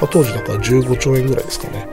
[0.00, 1.88] まあ当時だから15兆円ぐらいですかね。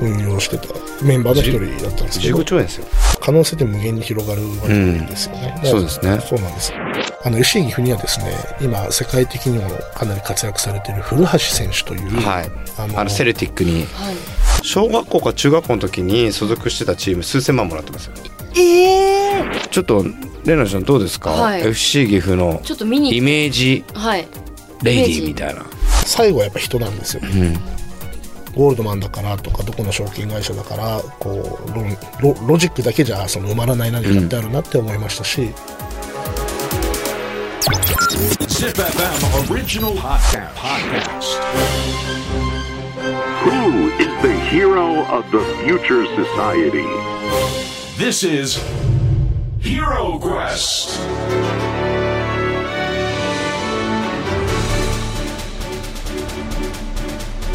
[0.00, 0.66] 運用してた
[1.00, 2.38] メンバーの一人だったんですけど。
[2.38, 2.86] 15兆円ですよ。
[3.20, 5.70] 可能性って無限に広がるわけですよね、うん。
[5.70, 6.20] そうですね。
[6.20, 6.72] そうなんです。
[7.24, 12.50] あの FC 岐阜にはですね今世界的にもかなり活躍されている古橋選手という、はい。
[12.78, 13.86] あのあのセルティックに。
[13.86, 14.16] はい。
[14.64, 18.12] 小学校か中学校の時に所属してたチーム数千万もらってますよ。
[18.56, 20.04] ええちょっと
[20.44, 21.60] レナちゃんどうですか、はい。
[21.68, 24.26] FC 岐阜のちょっと見にイメージはい。
[24.82, 25.64] レディーみたいな、
[26.04, 27.54] 最後はやっぱ人なんですようん、
[28.54, 35.52] ゴールドマンだからとかどこの証券会社だからこうロロロジックだけじゃその埋まらない何かってあるなって思いましたし、
[38.48, 40.50] Zip FM original podcast.
[40.56, 41.38] podcast.
[43.44, 46.86] Who is the hero of the future society?
[47.98, 48.58] This is
[49.64, 50.98] Hero Quest.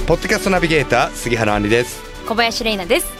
[0.08, 2.02] ポッドキャストナビゲーター杉原杏里です。
[2.26, 3.12] 小林玲奈です。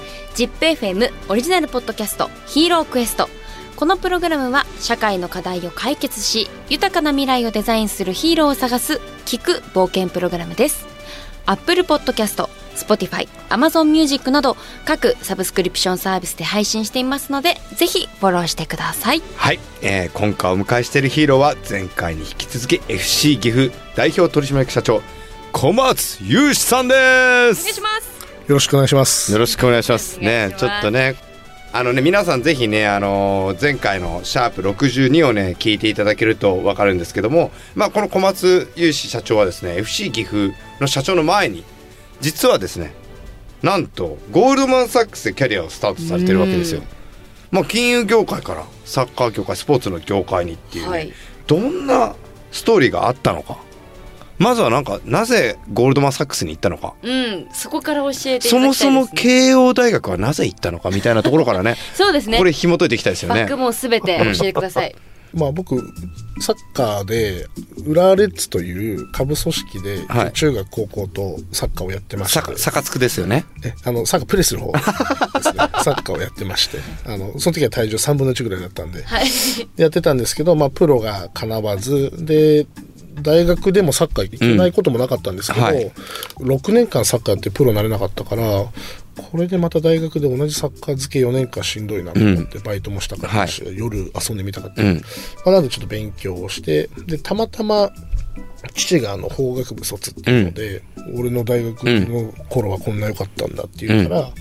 [0.42, 3.28] ZIPFM オリジナルポッドキャストヒーロークエスト
[3.76, 10.88] このプログラムは社会の課題を解決し豊かな未来をデザインするヒーローを探す聞く冒険プログラムです。
[11.46, 12.48] Apple Podcast、
[12.78, 19.22] Spotify、Amazon Music など各サブスクリプションサービスで配信していますのでぜひフォローしてください。
[19.36, 25.02] はい、えー今回お迎えしているヒーローは前回に引き続き FC 岐阜代表取締役社長
[25.52, 26.94] 小松雄志さんで
[27.54, 27.62] す。
[27.62, 28.18] お願いします。
[28.48, 29.32] よろしくお願いします。
[29.32, 30.20] よろしくお願いします。
[30.20, 31.16] ねちょっとね
[31.74, 41.64] あのね皆さんぜひねあのー前回のシャープ62をね聞いていただけると分かるんですけどもまあこの小松雄志社長はですね FC 岐阜の社長の前に
[42.22, 42.94] 実はですね
[43.62, 46.82] なんとゴールドマン・サックスでキャリアをスタートされてるわけですよ。
[47.50, 51.14] まあ金融業界からサッカー業界スポーツの業界にっていうね、はい。
[51.48, 52.16] どんな
[52.52, 53.58] ストーリーがあったのか。
[54.38, 56.94] まずはなんかなぜゴールドマン・サックスに行ったのか。
[57.02, 61.76] うんそこから教えていただきたそいです、ね、もそも慶応大学はなぜ行ったのかみたいなところからね。
[61.96, 62.38] そうですね。
[62.38, 63.42] これ紐解いていきたいですよね。
[63.42, 64.96] バックもすべて教えてください
[65.34, 65.78] まあ僕
[66.40, 67.48] サッカーで
[67.86, 70.32] 浦和レッズという下部組織ではい。
[70.34, 73.46] 中学高校とサッカーをやってまして、さサカツクですよね。
[73.64, 74.72] えあのサッカープレーする方。
[75.40, 75.58] ですね。
[75.84, 76.80] サッカーをやってまして。
[77.06, 79.28] あのその時は体重3分の1ぐらいだったんで、はい。
[79.78, 82.68] やってたんですけど、まあ、プロがかなわずで
[83.22, 85.92] 大学でもサッカー行けないこともなかったんですけど、うんはい。
[86.40, 88.66] 6年間サッカーやってプロになれなかったから
[89.18, 94.96] これでまた大学で同じサッカー漬け4年間しんどいなと思ってバイトもしたかったし、夜遊んでみたかった、うん。
[94.96, 95.02] ま
[95.48, 97.92] あ、なのでちょっと勉強をしてでたまたま
[98.74, 100.84] 父があの法学部卒っていうので、
[101.16, 104.32] 俺の大学の頃はこんな良かったんだっていうから、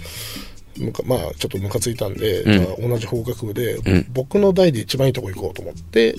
[1.05, 3.79] まあちょっとムカついたんで、じゃあ同じ法学部で、
[4.13, 6.15] 僕の代で一番いいとこ行こうと思って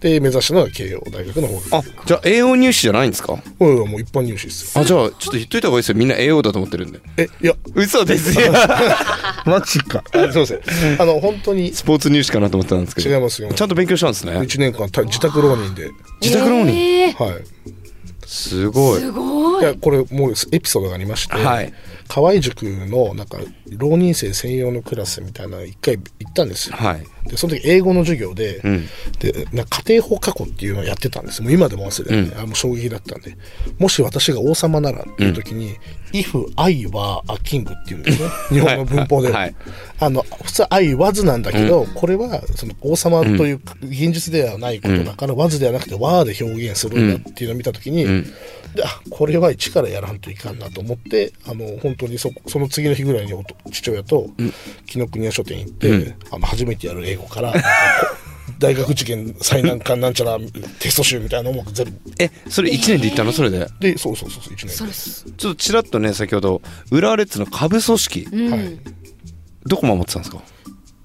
[0.00, 3.38] で目指したのが慶応大学の法学あじゃあ栄養入試じゃないんですか？
[3.58, 4.82] 部うんもう一般入試ですよ。
[4.82, 5.94] あじゃあちょっと言っといた方がいいですよ。
[5.96, 7.00] みんな栄養だと思ってるんで。
[7.16, 7.54] えいや。
[7.74, 8.52] 嘘ですよ。
[9.46, 10.02] マジか。
[10.12, 10.60] あすいません。
[11.00, 13.10] あの本当にスポーツ入試かなと思ってたんですけど。
[13.14, 13.52] 違いますよ。
[13.52, 14.32] ちゃんと勉強したんですね。
[14.32, 15.90] 1年間た自宅浪人で。
[16.20, 17.44] 自宅浪人、えーはい。
[18.26, 19.00] すごい。
[19.00, 19.62] すごい。
[19.62, 21.72] いやこれもうエピソードがありまして、はい。
[22.08, 23.38] 河合塾のなんか
[23.70, 28.86] 浪人生専用のクラスみたいなの一回行ったんですよ、はいでその時英語の授業で,、ん。
[29.18, 31.42] でな家庭法過去っていうのをやってたんです。
[31.42, 33.36] もう今でも忘れて、あもう衝撃だったんで。
[33.78, 35.74] もし私が王様ならっていう時に
[36.12, 38.28] 「if I were a king」っていうんですね。
[38.50, 39.30] 日本の文法で。
[39.30, 39.54] は、はい。
[39.98, 48.04] あの普通「I was」なんだけど、これはその王様という現実ではないことだから「was」ではなくて「were」で表現するんだっていうのを見た時に、
[48.74, 53.32] であこれは一からやらんといかんなと思ってあの本当にそその次の日ぐらいに
[53.72, 54.28] 父親と
[54.86, 57.68] 紀ノ国屋書店行って、あの初めてやる英語からなんか
[58.10, 58.16] こ
[58.58, 60.38] 大学受験最難関なんちゃら
[60.78, 61.92] テスト集みたいなのも全部。
[62.18, 63.32] えそれ1年で行ったの？
[63.32, 63.68] それで。
[63.80, 65.24] でそうそうそうそう1年そうです。
[65.36, 68.78] ちょっとちらっとね先ほど浦和レッズの下部組織、はい、
[69.66, 70.42] どこ守ってたんですか？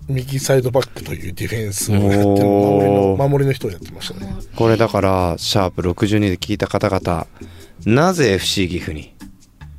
[0.08, 4.34] 右サイドバックというディフェンスをやってる守りの守りの人をやってましたね。
[4.56, 7.28] これだからシャープ62で聞いた方々
[7.86, 9.14] なぜ FC 岐阜に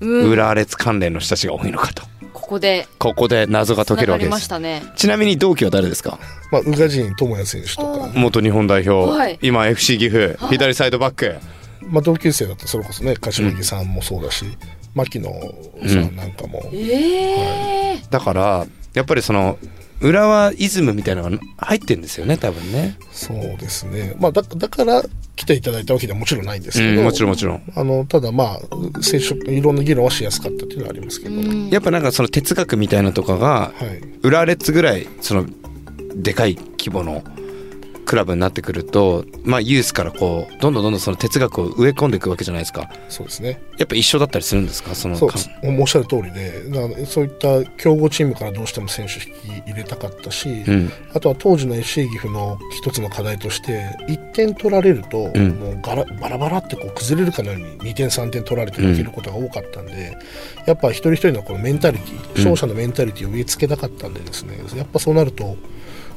[0.00, 2.02] 浦和レッズ関連の人たちが多いのかと
[2.43, 4.33] ここでここで謎が解けるわけです。
[4.33, 4.83] ましたね。
[4.97, 6.19] ちなみに同期は誰ですか？
[6.50, 8.11] まあ宇賀神智也選手とか。
[8.15, 9.39] 元日本代表、はい。
[9.41, 11.37] 今 FC 岐阜左サイドバック。
[11.87, 12.65] まあ同級生だった。
[12.65, 14.44] らそれこそね柏木さんもそうだし、
[14.94, 15.31] 牧野
[15.87, 19.56] さんなんかも、ええだからやっぱりその
[20.02, 24.14] 浦和イズムみたいなのが入ってんですよね多分ね、そうですね。
[24.19, 25.02] まあだだから
[25.37, 27.62] 来ていただいたわけではもちろんないんですけど、うん、もちろんもちろん。
[27.75, 31.20] あのただまあ接触いろんな議論はしやすかったっていうのはあります。
[31.20, 31.34] けど、
[31.70, 34.02] やっぱなんかその哲学みたいなとかがはい。
[34.22, 35.46] 浦和レッズぐらいその
[36.14, 37.22] でかい規模の
[38.12, 42.91] クラブになってくるとまあユースからこうどんどんどんどんその哲学を植え込んでいくわけじゃないですか。
[43.09, 43.59] そうですね。
[43.79, 44.94] やっぱ一緒だったりするんですか？
[44.94, 50.93] そのかそうおっしゃる通りでそういった強豪チームからどうしても選手引き入れたかったし、ん。
[51.14, 55.49] あとは当時の FC 岐阜の一つの課題として1点取られると、ん。
[55.58, 60.19] もうガラバラバラってこう崩れるかのように2点3点取られて負けることが多かったんで、
[60.67, 65.56] やっぱ一人一人のこのメンタリティ勝者のメンタリティを植え付けたかったんでですねやっぱそうなると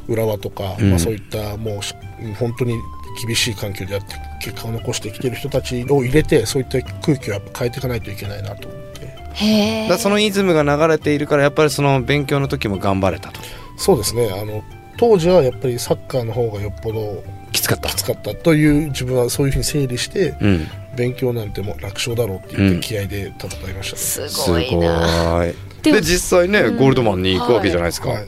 [0.08, 1.96] 浦和とか、まあ、そういったもうし
[2.40, 2.78] 本当に
[3.26, 9.88] 厳しい環境でやって結果を残してきてる人たちを入れてそういった空気をやっぱ変えていかないといけないなと思って。
[9.90, 13.42] だそのイズムが流れているからやっぱりその勉強の時も頑張れたと。
[13.78, 14.30] そうですね。
[14.32, 14.64] あの
[14.98, 17.90] 当時はやっぱりサッカーの方がよっぽどきつかった。
[17.90, 18.34] きつかった。
[18.34, 20.68] という自分はそういうふうに整理して、うん。
[20.96, 22.80] 勉強なんてもう楽勝だろうって言っうん。
[22.80, 25.38] て気合で戦いましたね、すごいな。
[25.38, 25.54] ごい。
[25.94, 28.26] で実際ね、ゴールドマンに行くわけじゃないですか、はい、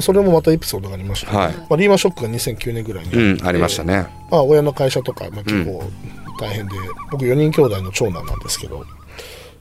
[0.00, 1.54] それもまたエピソードがありまして、はい。
[1.54, 3.12] まあ、リーマンショックが2009年ぐらいに。
[3.12, 4.06] うんありましたね。
[4.30, 5.82] まあ、親の会社とか、まあ、結構
[6.40, 6.74] 大変で、
[7.10, 8.84] 僕4人兄弟の長男なんですけど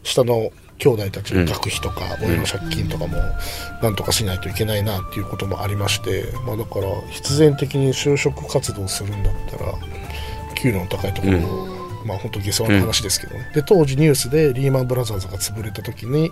[0.04, 3.18] 下の兄弟たちの学費とか、親の借金とかも
[3.84, 9.74] なんとかしないといけないなっていうこともありまして、まあ、だから必然的に就職活動するんだったら
[10.56, 11.68] 給料の高いところを、
[12.06, 16.32] まあ本当下世話な話ですけどね、で当時ニュースでリーマンブラザーズが潰れた時に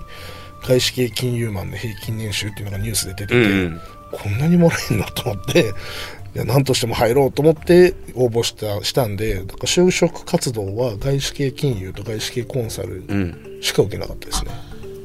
[0.64, 3.82] 外資系金融マンの平均年収っていうのがニュースで出てて、うん
[4.12, 5.06] こんなにもらえるの？
[5.06, 5.74] と思って、
[6.36, 13.44] いや何としても入ろうと思って応募したしたんで、だから就職活動は外資系金融と外資系コンサルうん。
[13.62, 14.52] しか受けなかったですね。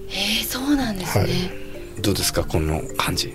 [0.09, 2.03] えー、そうなんですね、はい。
[2.03, 3.33] どうですかこの感じ？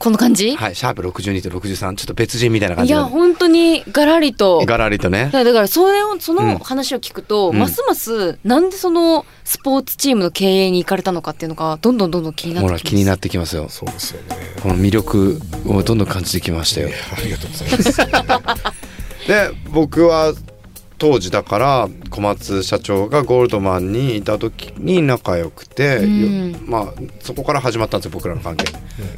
[0.00, 2.98] この感じ、はいシャープ62と63ちょっと別人みたいな感じで。
[2.98, 4.64] いや本当にガラリと。
[4.64, 5.28] ガラリとね。
[5.30, 6.48] だからそれをそうん。
[6.54, 7.58] の話を聞くと、うん。
[7.58, 12.82] ますますなんでそのスポーツチームの経営に行かれたのかっていうのがどんどんどんどん気になってきます。
[12.82, 13.68] ほら気になってきますよ。
[13.68, 14.36] そうですよね。
[14.62, 16.88] この魅力をどんどん感じてきましたよ。
[17.14, 17.68] ありがとうござい
[18.48, 18.70] ます。
[19.28, 20.32] で僕は
[21.00, 26.52] 当時だから小松社長がゴールドマンにいた時に仲良くて、うん。
[26.52, 28.66] よまあそこから始まったんですよ僕らの関係、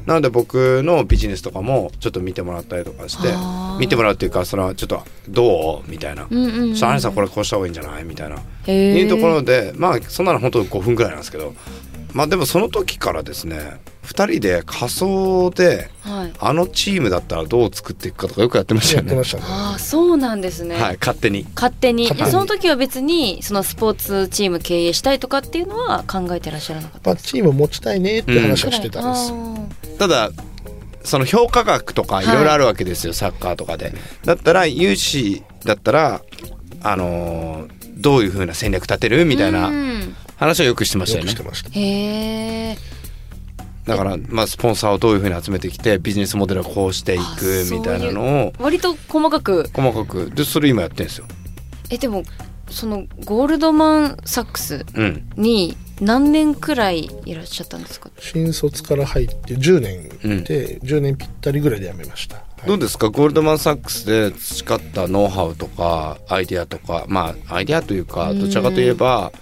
[0.07, 3.29] なので僕のビジネスとかもちょっと見てもらったりとかして
[3.81, 5.91] 見てもらうっていうかそれはちょっとどう？
[5.91, 6.77] みたいな「うんうんうん。
[6.77, 8.37] シャーレさんこれこうした方がいいんじゃない?」みたいな。
[8.67, 9.01] へー。
[9.01, 11.53] いうところでまあそんなの本当5分ぐらいなんですけど
[12.13, 16.33] まあでもその時からですね2人で仮想ではい。
[16.41, 19.15] あのチームだったらどう作っていくかとかよくやってましたよね。
[19.15, 19.23] ね。
[19.43, 21.47] ああそうなんですね、はい勝手に。
[21.55, 22.05] 勝手に。
[22.05, 22.31] 勝手に。
[22.33, 29.33] その時は別にそのスポーツチーム経営したいとかっていうのは考えてらっしゃらなかったまあ、チーム持ちたいねって話はしてたんです。
[29.95, 30.31] あただ
[31.05, 33.93] その評価額とかいろいろあるわけですよ、サッカーとかで。
[34.25, 36.23] だったら有志だったら
[36.83, 39.25] あのーどういうふうな戦略立てる？
[39.25, 41.31] みたいーなうん話はよくしてましたよね。
[41.31, 41.71] よくしてました。
[41.71, 42.77] へえ
[43.87, 49.69] だからまあスポンサーをどういうふうに集めてきてビジネスモデルをこうしていくみたいなのを割と細かく。
[49.73, 50.31] 細かく。
[50.31, 51.27] でそれ今やってるんですよ。
[51.91, 52.23] えでも
[52.71, 55.29] そのゴールドマンサックスうん。
[55.37, 58.09] に何年くらいいらっしゃったんですか？
[58.19, 60.09] 新卒から入って10年
[60.45, 62.37] で、10年ぴったりぐらいで辞めました。
[62.37, 62.67] はい。
[62.69, 63.11] どうですか？
[63.11, 69.33] ゴールドマンサックスで培ったノウハウとかアイデアとかまあアイデアというかどちらかといえば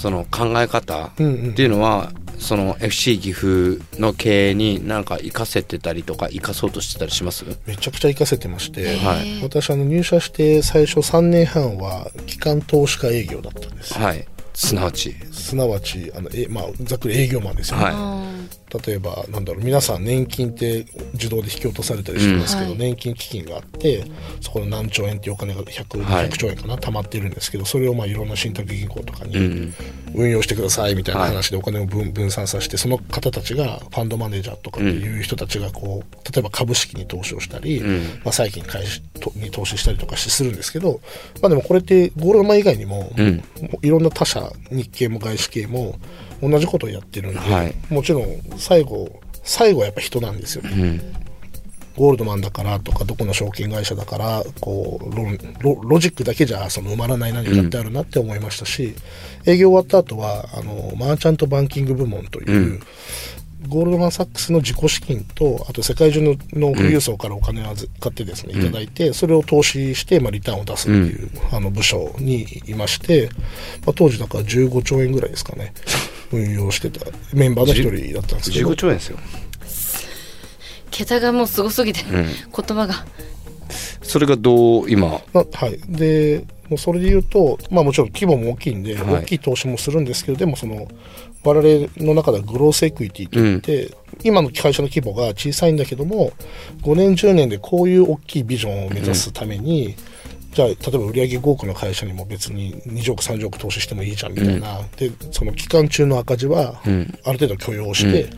[0.00, 1.50] その考え方うんうん。
[1.50, 7.44] っていうのはその FC 岐阜の経営になんか活かせてたりとか活かそうとしてたりします？
[7.66, 9.42] めちゃくちゃ活かせてまして、はい。
[9.42, 14.24] 私あの入社して最初3年半は機関投資家営業だったんです、はい。
[14.54, 15.16] すなわち。
[15.32, 17.94] すなわちあの、えまあ、ざっくり営業マンですよね、はい。
[17.96, 18.22] あ
[18.84, 20.84] 例えばなんだろう皆さん年金って
[21.14, 22.78] 自動で引き落とされたりしてますけど、うん。
[22.78, 24.04] 年金基金があって
[24.40, 26.28] そこの何兆円っていうお金が100、はい。
[26.28, 29.74] 200兆円かな溜まってるんですけどそれをまあいろんな信託銀行とかにうん。
[30.14, 38.20] 運用してくださいみたいな話でお金を分分散させてその方たちがファンドマネージャーとかっていう人たちがこう例えば株式に投資をしたり、ん。
[38.24, 41.00] まあ、債券に開始とに投資したりとかしてするんですけど、
[41.42, 45.96] まあ、でもこれってゴールドマン以外にも、ういろんな他社日系も外資系も
[46.42, 47.74] 同じことをやってるんで、はい。
[47.90, 48.24] もちろん
[48.56, 50.70] 最後最後はやっぱ人なんですよね。
[50.70, 51.18] うん。
[51.96, 55.24] ゴールドマンだからとかどこの証券会社だからこうロ
[55.60, 58.94] ロロジックだけじゃその埋まらない何かってあるなって思いましたし、
[59.46, 62.80] 営業終わった後はあのマーチャントバンキング部門という、
[63.66, 73.28] ゴールドマン・サックスの自己資金とあと世界中のの富裕層からお金を預かってですね、いただいてそれを投資して、まあ、リターンを出すっていう、あの部署にいまして、
[73.84, 75.72] まあ、当時だから15兆円ぐらいですかね
[76.32, 78.70] 運用してたメンバーの一人だったんですけど。
[78.70, 79.18] 15兆円ですよ。
[80.90, 83.06] 桁がもうすごすぎて、ん言葉が。
[84.02, 85.20] それがどう今？
[85.32, 89.22] まあはい、でもうそれで言うと、まあ、もちろん規模も大きいんで、はい。
[89.22, 90.88] 大きい投資もするんですけどでもその
[91.44, 96.32] 我々の中ではグロースエクイティといって、今の会社の規模が小さいんだけども
[96.82, 99.94] 5年10年でこういう大きいビジョンを目指すために、
[100.58, 108.28] じゃあ例えば売上5億の会社にも別に20億30億投資してもいいじゃんみたいな、でその期間中の赤字はある程度許容して、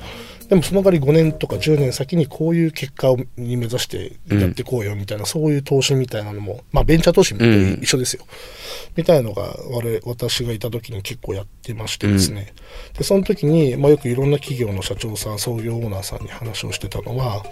[0.50, 7.42] でもその代わり5年とか10年先にこういう結果をに目指してやっていこうよみたいな、そういう投資みたいなのも、まあベンチャー投資と
[7.82, 8.26] 一緒ですよ。
[8.96, 12.52] みたいなのが我々私がいた時に結構やってましてですね。
[12.98, 17.42] で、その時に、まあよくいろんな企業の社長さん、創業オーナーさんに話をしてたのは、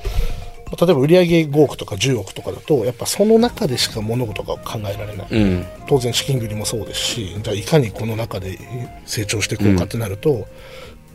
[0.76, 5.26] 例えば売上5億とか10億とかだと、やっぱその中でしか物事が考えられない。
[5.30, 5.66] うん。
[5.86, 8.58] 当然資金繰りもそうですしじゃあいかにこの中で
[9.06, 10.46] 成長していこうかってなると、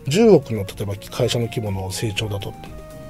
[0.08, 2.54] 10億の例えば会社の規模の成長だと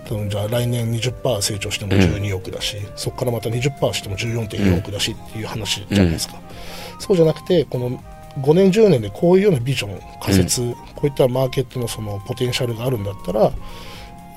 [0.06, 6.36] 多分じゃあ来年20%成長しても12億だし、そこからまた20%しても14.4億だしっていう話じゃないですか、
[7.00, 8.04] そうじゃなくてこの
[8.42, 10.62] 5年10年でこういうようなビジョン仮説、
[10.96, 13.52] こういったマーケットのそのポテンシャルがあるんだったら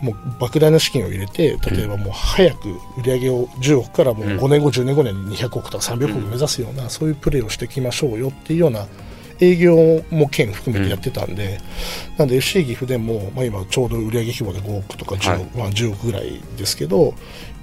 [0.02, 8.86] もう莫大な資金を入れて例えばもう早く売り上げを10億からもう5年後、10年後には200億とか300億目指すような、そういうプレーをしていきましょうよっていうような
[9.40, 11.60] 営業も兼含めてやってたんで、
[12.18, 17.14] なんで FC 岐阜でも、まあ、今ちょうど売上規模で5億とか 10,、億まあ、10億ぐらいですけど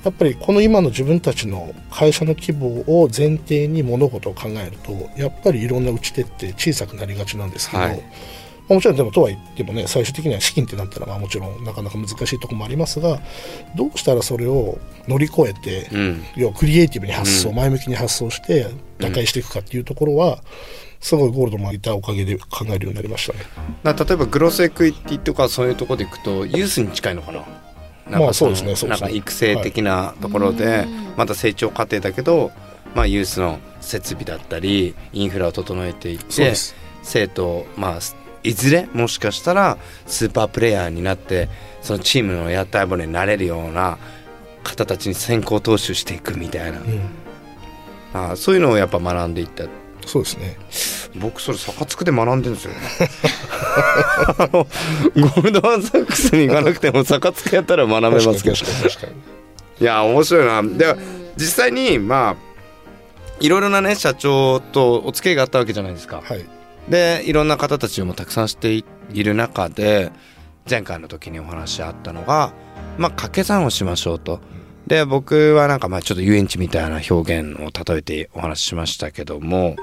[0.04, 7.92] やっぱりこの今の自分たちの会社の規模を前提に物事を考えるとやっぱりいろんな打ち手って小さくなりがちなんですけど、はい。
[7.92, 8.08] まあ
[8.70, 13.20] もちろんでもとは言ってもね最終的には資金ってなったらまあもちろんなかなか難しいところもありますが
[13.76, 16.24] どうしたらそれを乗り越えて、うん。
[16.36, 18.68] 要はクリエイティブに発想、前向きに発想して
[19.00, 20.40] 打開していくかっていうところは、
[21.02, 23.40] すごいゴールドもいたおかげで考えるようになりましたね。
[23.84, 27.40] な例えばグロスエクイティとかそういうところでいくとユースに近いのかな？
[27.40, 27.46] なん
[28.14, 29.08] かまあそうですねそうですね。
[29.08, 30.86] なんか育成的なところで、
[31.18, 32.52] また成長過程だけど、
[32.96, 36.54] まあ、ユースの設備だったりインフラを整えていって
[37.02, 38.00] 生徒まあ
[38.44, 41.50] いずれもしかしたらスーパープレイヤーになって
[41.82, 43.98] そのチームの屋台骨になれるような
[44.64, 46.80] 方たちに先行投資していくみたいな、
[48.14, 49.66] ああそういうのをやっぱ学んでいった。
[50.06, 50.58] そうですね。
[51.16, 52.74] 僕それ坂津区で学んでるんですよ
[54.40, 54.66] あの
[55.16, 58.56] ゴールドマンサックスに行かなくても坂津区やったら学べますけど。
[58.56, 60.64] いや面白いな。
[60.64, 60.96] で
[61.38, 62.36] 実際にまあ
[63.40, 66.22] いろいろなね社長とお付き合いがあったわけじゃないですか。
[66.24, 66.46] はい。
[66.90, 68.84] でいろんな方たちもたくさん知ってい
[69.24, 70.12] る中で
[70.70, 72.54] 前回の時にお話あったのが
[72.98, 74.40] まあ掛け算をしましょうと。
[74.86, 79.78] で僕はなんかまあちょっと遊園地みたいな表現を例えてお話ししましたけども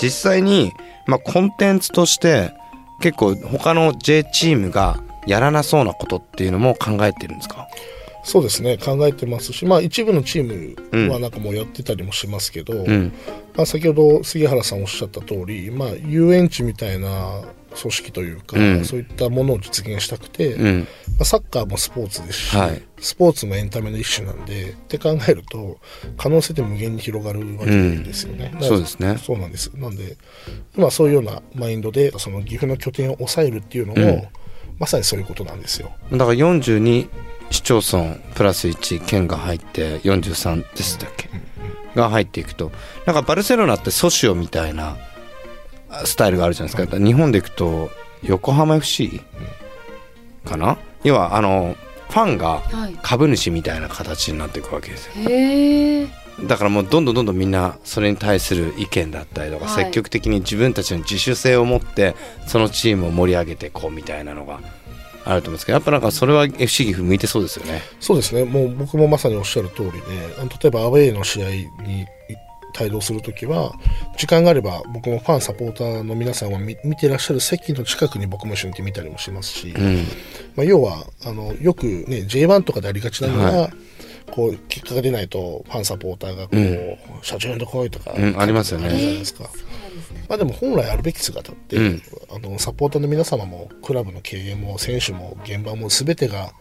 [0.00, 0.72] 実際に
[1.06, 2.52] まあコンテンツとして
[3.00, 7.66] 結構他の J チームがやらなそうなことっていうのも考えてるんですか？
[8.22, 8.78] そうですね。
[8.78, 13.12] 考えてますし、まあ一部のチームはなんかもうやってたりもしますけど、ん
[13.56, 17.42] まあ先ほど杉原さんおっしゃった通り、まあ遊園地みたいな
[17.78, 18.84] 組織というか、うん。
[18.84, 20.80] そういったものを実現したくて、うん。
[20.80, 20.86] ま
[21.20, 22.82] あ、サッカーもスポーツですし、はい。
[22.98, 25.78] スポーツもエンタメの一種なんでって考えると
[26.16, 29.18] 可能性って無限に広がるわけですよね、だからそうですね。
[29.18, 29.70] そうなんです。
[29.74, 30.16] なんで
[30.76, 34.22] 今そういうようなマインドでその岐阜の拠点を抑えるっていうのも、うん。
[34.78, 35.90] まさにそういうことなんですよ。
[36.12, 37.08] だから42
[37.50, 41.28] 市町村プラス1県が入って43でしたっけ？
[41.96, 42.70] が入っていくと。
[43.06, 44.96] なんかバルセロナってソシオみたいな
[45.90, 47.90] あスタイルがあるじゃないですか、日本でいくと
[48.22, 49.20] 横浜 FC
[50.44, 50.78] かな？
[51.02, 51.76] 要はあの
[52.08, 52.98] ファンがはい。
[53.02, 55.12] 株主みたいな形になっていくわけですよ。
[55.28, 56.08] へえ
[56.46, 59.84] だからもうどんどんどんどんみんなそれに対する意見だったりとか、はい。
[59.84, 62.14] 積極的に自分たちの自主性を持って
[62.46, 64.60] そのチームを盛り上げていこうみたいなのが
[65.26, 67.82] あると思うんですけどやっぱなんかそれは FC 岐阜向いてそうですよね。
[68.00, 68.44] そうですね。
[68.44, 69.98] もう僕もまさにおっしゃる通りで
[70.38, 72.06] あの例えばアウェーの試合に
[72.78, 73.74] 帯同するときは
[74.16, 80.04] 時間があれば僕もファンサポーターの皆さんを見見てらっしゃる席の近くに僕も一緒に行ってみたりもしますし、うん。
[80.54, 83.70] まあ、要はあのよく、ね、J1 とかでありがちなのが、は
[84.30, 86.96] こう結果が出ないとファンサポーターがこう、うん。
[87.22, 88.40] 社長呼んでこいとか、うん。
[88.40, 88.88] ありますよね
[90.28, 92.02] まあ、でも本来あるべき姿って、うん。
[92.34, 96.52] あのサポーターの皆様もクラブの経営も選手も現場も全てが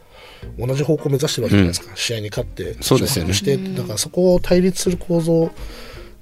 [0.60, 3.34] 同じ方向を目指してるわけじゃないですか、試合に勝ってそうですよね。
[3.34, 5.52] してだからそこを対立する構造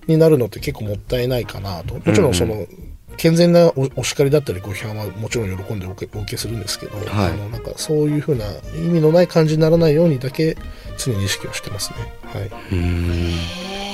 [0.07, 1.95] になるのって結構もったいないかなと。
[1.95, 2.65] もちろんその、
[3.17, 7.07] 健全なおお叱りだったりご批判はもちろん喜んでお受けお受けするんですけど、はい。
[7.07, 10.57] あのなんかそういうふうな意味のない感じにならないようにだけ
[10.97, 11.97] 常に意識をしてますね。
[12.23, 12.51] はい、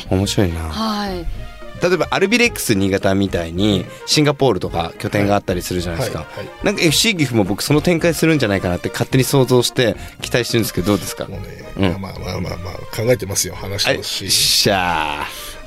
[0.10, 0.60] 面白いな。
[0.70, 1.49] はい
[1.82, 11.26] 例えばアルビレックス新潟みたいにシンガポールとか拠点があったりするじゃないですか、はいはいなんか FC 岐阜も僕その展開するんじゃないかなって勝手に想像して期待してるんですけどどうですか？
[11.26, 12.02] もうね、うん。
[12.02, 13.86] まあまあまあまあまあ考えてますよ話し。
[13.88, 15.24] はいますし、しゃ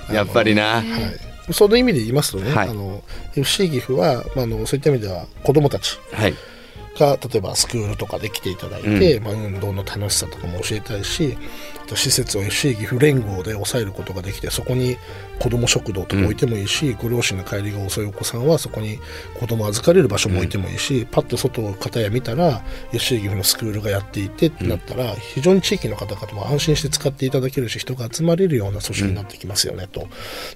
[0.09, 2.69] ーやっぱりな、はい、その意味で言いますとね、はい。
[2.69, 3.03] あの
[3.35, 5.99] FC 岐阜は、まあ、あのそういった意味では子どもたち。
[6.13, 6.35] はい。
[6.99, 11.39] が例えばスクールとかで来ていただいて、まあ、運動の楽しさとかも教えたいし
[11.95, 14.97] 施設を FC 岐阜連合で抑えることができてそこに
[15.39, 18.99] 子ども食堂とか置いてもいいし、ご両親の帰りが遅いお子さんはそこに
[19.39, 22.63] 子供預かれる場所も置いてもいいし、パッと外を片や見たら
[22.93, 30.07] FC 岐阜のスクールがやっていてってなったら、非常に地域の方々も安心して使っていただけるし人が集まれるような組織になってきますよねと。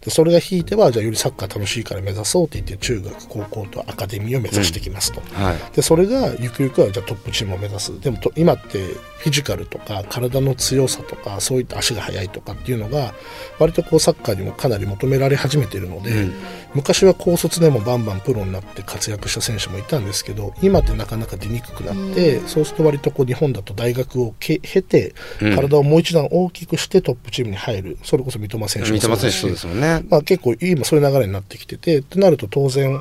[0.02, 5.20] でそれが引いてはじゃあよりサッカー楽しいから目指そうって言って中学高校とアカデミーを目指してきますと。
[5.34, 5.56] はい。
[5.74, 7.98] でそれがゆくゆくはじゃあトップチームを目指す。
[8.00, 8.78] でもと今って
[9.18, 13.14] フィジカルとか体の強さとかそういった足が速いとかっていうのが
[13.58, 16.28] 割とこうサッカーにもかなり求められ始めているので、
[16.74, 30.04] 昔は高卒でもバンバンプロになって活躍した選手もいたんですけど今ってなかなか出にくくなって、そうすると割とこう日本だと大学をけ経て体をもう一段大きくしてトップチームに入るそれこそ三笘選手もそうですもんね。
[30.08, 33.00] まあ、結構今そういう流れになってきててってなると当然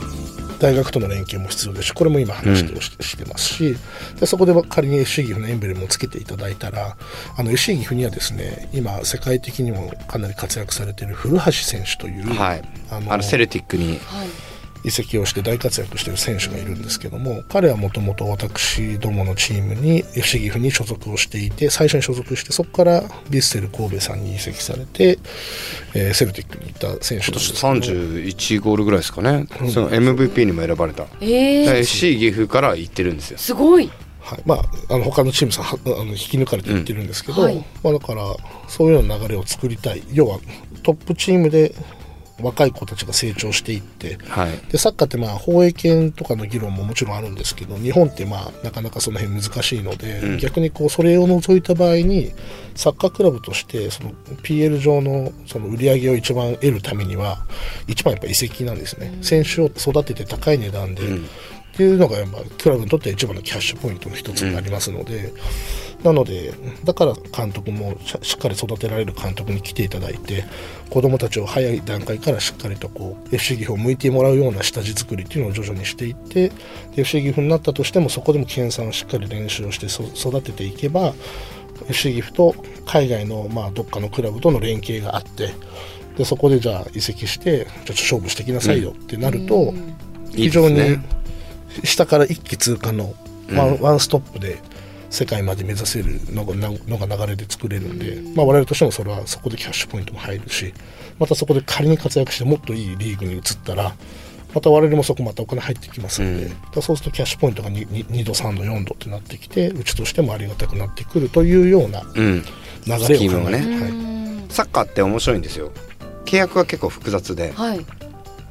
[0.59, 3.77] 大学との連携も必要ですしこれも今話して,、してますし。
[4.19, 6.97] でそこで仮に FC 岐阜のエンブレムをつけていただいたら
[7.38, 12.62] あの FC 岐阜にはですね今世界的にもかなり活躍されている古橋選手という、はい。
[12.89, 14.00] あのあのセルティックに
[14.85, 25.19] 移籍をして大活躍している選手がいるんですけども彼はもともと私どものチームに FC 岐阜に所属をしていて最初に所属してそこからヴィッセル神戸さんに移籍されて、
[25.95, 27.59] えーセルティックに行った選手なんですけど。
[27.59, 33.37] 31ゴールぐらいですかね、その MVP にも選ばれた、えー、FC 岐阜から行ってるんですよ。
[33.37, 33.89] すごい。
[34.21, 34.41] はい。
[34.45, 37.47] まあ、あの他のチームさんはあの引き抜かれていってるんですけど、うん。
[37.47, 37.65] はい。
[37.83, 38.23] まあ、だから
[38.67, 40.03] そういうような流れを作りたい。
[40.11, 40.39] 要は
[40.83, 41.73] トップチームで
[42.41, 44.57] 若い子たちが成長していってはい。
[44.71, 52.31] でサッカーってまあ放映権とかの議論ももちろんあるんですけど日本ってまあなかなかその辺難しいので、逆にこうそれを除いた場合に
[52.75, 54.11] サッカークラブとしてその
[54.43, 57.45] PL 上のその売り上げを一番得るためには
[57.87, 65.33] 一番やっぱ移籍なんですね、選手を育てて高い値段で、っていうのがやっぱクラブにとって一番のキャッシュポイントの一つになりますので、
[66.05, 70.45] なのでだから監督もししっかり育てられる監督に来ていただいて
[70.91, 76.53] 子どもたちを早い段階からしっかりとこう FC 岐阜を向いてもらうような下地作りっていうのを徐々にしていってで
[77.01, 81.15] FC 岐阜になったとしてもそこでも研鑽をしっかり練習をしてそ育てていけば
[81.89, 85.55] FC 岐阜と海外のまあどっかのクラブとの連携があって
[86.20, 89.74] でそこでじゃあ移籍してじゃあ勝負してきなさいよってなると、
[90.31, 91.00] 非常に
[91.83, 93.13] 下から一気通貫の
[93.53, 94.59] ワン,、ワンストップで
[95.15, 100.73] 世界まで目指せるのがなのが流れで作れるんで、まあ、我々としてもそれはそこでキャッシュポイントも入るし
[101.17, 103.95] またそこで仮に活躍してもっといいリーグに移ったら
[104.53, 112.41] また我々もそこまたお金入ってきますので、だからそうするとキャッシュポイントが 2, 2度3度4度ってなってきてうちとしてもありがたくなってくるというようなうん。
[112.41, 113.81] 流れを考スキームもえて、ね。
[113.81, 113.87] は
[114.47, 114.53] い。
[114.53, 115.71] サッカーって面白いんですよ。
[116.23, 117.85] 契約が結構複雑で、はい。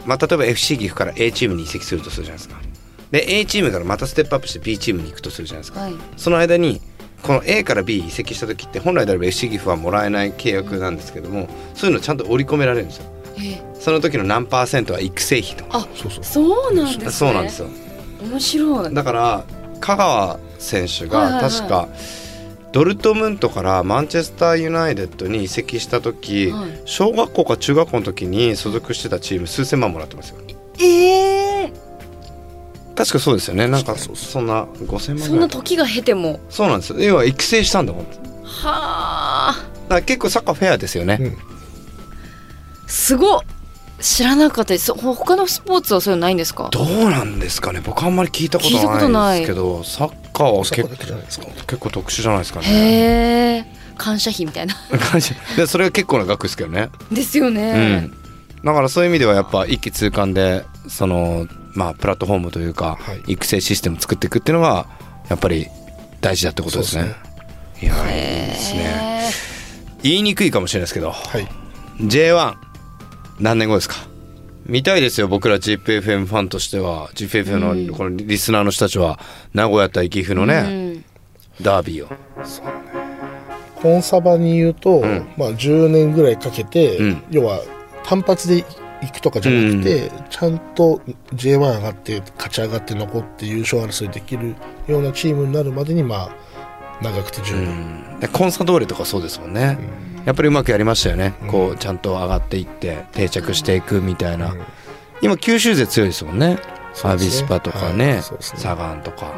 [0.04, 2.60] まあ、例えば FC 岐阜から A チームに移籍するとするじゃないですか
[3.14, 5.94] で A チームからまたステップアップして B チームに行くとするじゃないですか、はい。
[6.16, 6.80] その間に
[7.22, 13.04] この A から B 移籍した時って本来であれば FC 岐阜はもらえない契約なんですけどもそういうのちゃんと織り込められるんですよ。
[13.36, 15.78] えーその時の何パーセントは育成費とか。
[15.78, 16.24] あそうそう。
[16.24, 17.10] そうなんですね。
[17.10, 17.68] そうなんですよ。
[18.22, 18.94] 面白い。
[18.94, 19.44] だから
[19.80, 21.50] 香川選手がはいはいはい。
[21.52, 21.88] 確か
[22.72, 26.80] ドルトムントからマンチェスターユナイテッドに移籍した時、はい。
[26.86, 30.38] 小学校か中学校の時に所属してたチーム数千万もらってますよ。
[30.80, 31.33] ええ
[32.94, 33.66] 確かそうですよね。
[33.66, 36.40] なんかそうそんな5000万そぐらんない時が経ても。
[36.48, 37.00] そうなんですよ。
[37.00, 38.04] 要は育成したんだもん。
[38.44, 39.66] はあ。
[39.88, 41.36] ら結構サッカーフェアですよね、うん。
[42.86, 43.40] すごっ。
[44.00, 44.74] 知らなかった。
[44.74, 46.68] ですそ他のスポーツはそういうのないんですか？
[46.70, 47.80] どうなんですかね。
[47.84, 50.82] 僕あんまり聞いたことなないいですけどサッカーは結
[51.66, 52.66] 結構特殊じゃないですかね。
[52.66, 53.66] へえ。
[53.96, 54.74] 感謝費みたいな。
[54.98, 56.90] 感じ でそれが結構な額ですけどね。
[57.10, 58.14] ですようねん、
[58.64, 63.32] だからそういう意味ではやっぱ一気通貫でそのまあプラットフォームというか、はい。
[63.32, 64.86] 育成システム作っていくっていうのが
[65.28, 65.68] やっぱり
[66.20, 67.14] 大事だってことですね。
[67.82, 68.80] いやいいですね。
[68.80, 69.30] へ
[70.02, 71.48] 言いにくいかもしれないですけどはい。
[72.00, 72.54] J1
[73.40, 73.96] 何年後ですか？
[74.66, 77.10] 見たいですよ僕ら ZIPFM ファンとしては。
[77.14, 79.18] ZIPFM のこのリスナーの人たちは
[79.52, 81.02] 名古屋対岐阜のえね、
[81.58, 81.64] うん。
[81.64, 82.08] ダービーを。
[83.82, 85.28] コンサバに言うと、ん。
[85.36, 87.22] まあ、10年ぐらいかけて、うん。
[87.30, 87.60] 要は
[88.04, 88.64] 単発で
[89.04, 91.00] 行くとかじゃなくて、ちゃんと
[91.34, 94.54] J1 上がって勝ち上がって残って優勝争いできる
[94.86, 96.30] ようなチームになるまでにまあ
[97.02, 99.78] 長くて10年、でコンサドーレとかそうですもんね、
[100.24, 104.54] やっぱりうまくやりましたよね、こうちゃんと上がっていって定着していくみたいな、
[105.22, 106.58] 今九州勢強いですもんね。
[106.94, 107.26] アそうですね。
[107.26, 108.16] ビスパとかね,、はい。
[108.16, 108.22] ね。
[108.22, 109.34] サガンとか、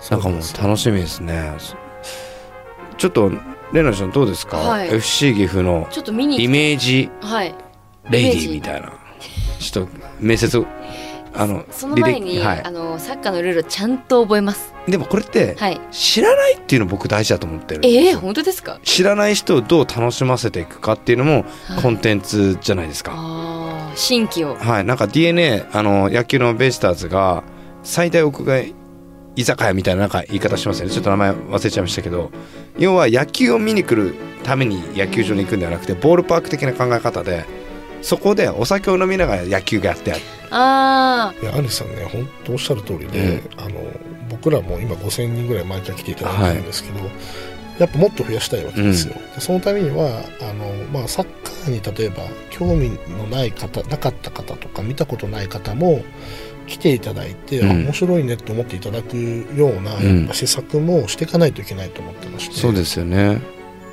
[0.00, 0.22] そうん。
[0.22, 1.52] なかもう楽しみですね。
[2.98, 3.32] ちょっと
[3.72, 4.94] レナちゃんどうですか、はい。
[4.94, 7.10] FC 岐阜のちょっと見にイメージ。
[7.20, 7.54] はい
[8.10, 8.92] レイディーみたいな。
[9.58, 10.66] ちょっと面接を
[11.34, 12.62] あのその前に、はい。
[12.64, 14.74] あのサッカーのルールちゃんと覚えます。
[14.86, 15.80] でもこれってはい。
[15.90, 18.00] 知らないっていうの僕大事だと思ってるんですよ。
[18.10, 18.80] えー、本当ですか？
[18.82, 21.82] 知らない人をどう楽しませていくかっていうのもはい。
[21.82, 23.12] コンテンツじゃないですか。
[23.14, 24.56] ああ新規を。
[24.56, 27.44] はい、なんか DNA あの野球のベイスターズが
[27.82, 28.74] 最大屋外
[29.34, 30.92] 居酒屋みたいななんか言い方しますよね。
[30.92, 32.30] ちょっと名前忘れちゃいましたけど。
[32.78, 37.44] 要は野球を見に来るために野球場に行くんではなくてボールパーク的な考え方で
[38.02, 40.20] そこでお酒を飲みながら野球がやってある。
[40.50, 43.80] あいやアリさんね本当おっしゃる通りで、あの
[44.28, 46.98] 僕らも今5000人ぐらい毎回来ていただいてるんですけど、
[47.78, 56.04] やっぱもっと増やしたいわけですよ、でそのためにはあの、まあ、サッカーに例えば興味のない方なかった方とか見たことない方も
[56.66, 57.70] 来ていただいて、うん。
[57.70, 59.16] あ面白いねって思っていただく
[59.56, 60.18] ような、うん。
[60.20, 62.56] やっぱ施策もしていかないといけないと思ってまして。
[62.56, 63.40] そうですよね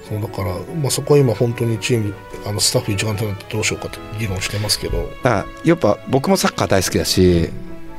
[0.09, 5.03] そうだから、まあ、そこは今本当にチームあのスタッフ一丸となってどうしようかと議論してますけど。
[5.03, 7.49] だからやっぱ僕もサッカー大好きだし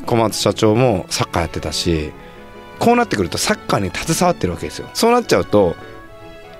[0.07, 2.13] 小松社長もサッカーやってたし
[2.81, 4.89] こうなってくるとサッカーに携わってるわけですよ。
[4.93, 5.77] そうなっちゃうと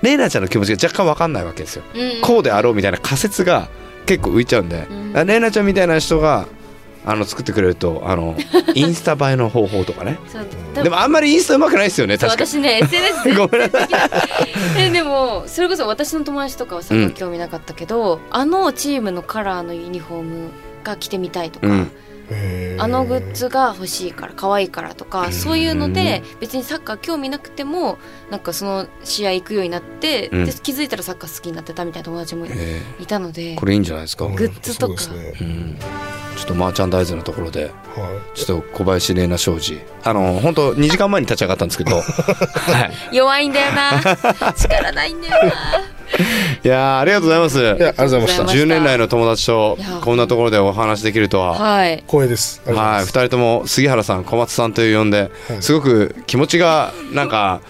[0.01, 1.83] レイナちゃんの気持ちが若干分かんないわけですよ。
[1.93, 2.21] ーうん。
[2.21, 3.69] こうであろうみたいな仮説が
[4.05, 5.27] 結構浮いちゃうんで、うん。
[5.27, 6.47] レイナちゃんみたいな人が
[7.05, 8.35] あの作ってくれるとあの
[8.75, 10.19] インスタ映えの方法とかね。
[10.75, 13.89] でもあんまりインスタうまくないですよねそう確か私ね SNS でごめんなさい。
[14.77, 20.49] えでもそれこそ私の友達とかはサッカー興味なかったけど、あのチームのカラーのユニフォーム
[20.83, 21.91] が着てみたいとか、うん。
[22.77, 27.97] あのグッズが欲しいから可愛いからとか、そういうので別にサッカー興味なくても
[28.29, 30.45] なんかその試合行くようになって、うん。
[30.45, 32.45] で気づいたらサッカー好きになってたみたいな友達も
[32.99, 35.01] いたのでーこれいいんじゃないですか、うんグッズとか。
[35.01, 35.47] そうですね。
[35.47, 35.77] うん、
[36.35, 38.37] ちょっとマーチャンダイズのところではい。
[38.37, 39.81] ちょっと小林玲奈商事。
[40.03, 42.01] あの本当2時間前に立ち上がったんですけど、 は
[43.11, 44.01] い、弱いんだよな。
[44.55, 45.51] 力ないんだよな。
[46.63, 47.59] いやーありがとうございます。
[47.59, 48.43] いやありがとうございました。
[48.43, 48.65] ありがとうございました。
[48.65, 51.53] 10年来の友達とこんなところでお話できるとは。
[51.53, 52.03] はい。
[52.07, 52.61] 光栄です。
[52.65, 53.07] はいい、ます。
[53.07, 55.61] 二人とも杉原さん小松さんという呼んで、はい。
[55.61, 57.61] すごく気持ちがなんか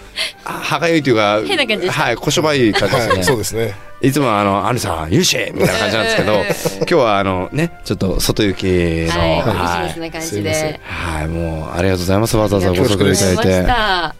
[0.44, 2.02] は歯がゆいというか 変な感じでした。
[2.02, 6.34] はいこしょばいい感じですね、はいそうですねいつもはあの「アンリさんユーシー!」みたいな感じなんですけど
[6.78, 10.10] 今日はあのねちょっと外行きのはい、はい。
[10.10, 14.14] ビジネはいもうありがとうございますわざわざごありがとう足労いございますただいてた。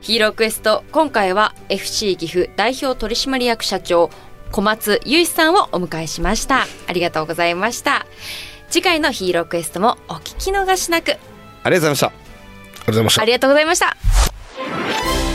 [0.00, 4.10] ヒーロークエスト今回は FC 岐阜代表取締役社長
[4.52, 6.66] 小松雄志さんをお迎えしました。
[6.86, 8.06] ありがとうございました。
[8.70, 11.16] 次回のヒーロークエストもお聞き逃しなく。
[11.64, 12.06] ありがとうございました。
[12.06, 12.22] あり
[12.78, 13.22] がとうございました。
[13.22, 15.33] ありがとうございました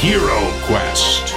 [0.00, 1.33] Hero Quest.